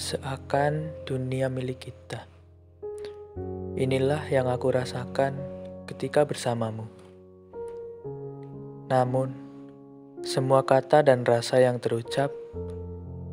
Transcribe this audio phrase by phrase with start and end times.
[0.00, 2.24] Seakan dunia milik kita.
[3.76, 5.36] Inilah yang aku rasakan
[5.84, 6.88] ketika bersamamu.
[8.88, 9.36] Namun,
[10.24, 12.32] semua kata dan rasa yang terucap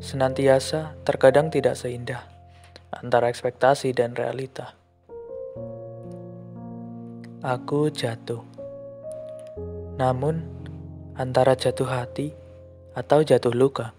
[0.04, 2.28] senantiasa terkadang tidak seindah
[2.92, 4.76] antara ekspektasi dan realita.
[7.40, 8.57] Aku jatuh.
[9.98, 10.46] Namun,
[11.18, 12.30] antara jatuh hati
[12.94, 13.98] atau jatuh luka,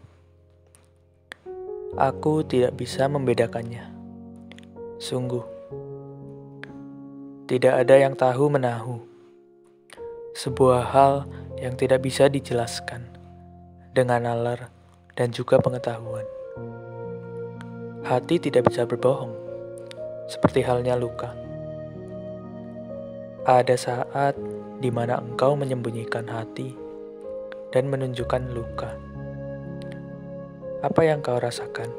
[1.99, 3.83] aku tidak bisa membedakannya.
[5.03, 5.43] Sungguh,
[7.51, 9.03] tidak ada yang tahu menahu.
[10.39, 11.27] Sebuah hal
[11.59, 13.03] yang tidak bisa dijelaskan
[13.91, 14.71] dengan nalar
[15.19, 16.23] dan juga pengetahuan.
[18.07, 19.35] Hati tidak bisa berbohong,
[20.31, 21.35] seperti halnya luka.
[23.43, 24.39] Ada saat
[24.79, 26.75] di mana engkau menyembunyikan hati
[27.75, 28.95] dan menunjukkan luka.
[30.79, 31.91] Apa yang kau rasakan?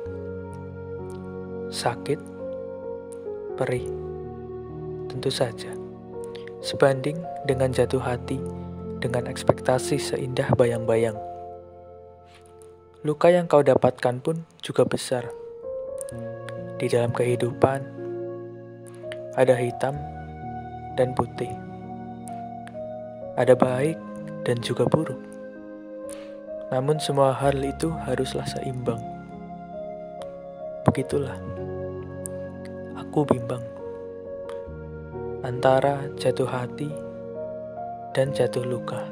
[1.68, 2.20] Sakit?
[3.60, 3.86] Perih?
[5.12, 5.70] Tentu saja.
[6.64, 8.40] Sebanding dengan jatuh hati
[9.04, 11.20] dengan ekspektasi seindah bayang-bayang.
[13.04, 15.28] Luka yang kau dapatkan pun juga besar.
[16.80, 17.80] Di dalam kehidupan,
[19.36, 19.96] ada hitam
[20.96, 21.69] dan putih.
[23.40, 23.96] Ada baik
[24.44, 25.16] dan juga buruk.
[26.76, 29.00] Namun semua hal itu haruslah seimbang.
[30.84, 31.40] Begitulah.
[33.00, 33.64] Aku bimbang
[35.40, 36.92] antara jatuh hati
[38.12, 39.08] dan jatuh luka.